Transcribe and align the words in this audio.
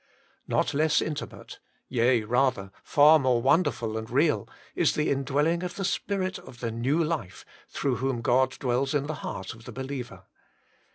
Not 0.47 0.73
less 0.73 0.99
intimate, 0.99 1.59
yea 1.87 2.21
rather, 2.23 2.71
far 2.81 3.19
more 3.19 3.39
wonderful 3.39 3.99
and 3.99 4.09
real, 4.09 4.49
is 4.73 4.95
the 4.95 5.11
indwelling 5.11 5.61
of 5.61 5.75
the 5.75 5.85
Spirit 5.85 6.39
of 6.39 6.59
the 6.59 6.71
New 6.71 7.03
Life, 7.03 7.45
through 7.69 7.97
whom 7.97 8.21
God 8.23 8.57
dwells 8.57 8.95
in 8.95 9.05
the 9.05 9.13
heart 9.21 9.53
of 9.53 9.65
the 9.65 9.71
believer. 9.71 10.23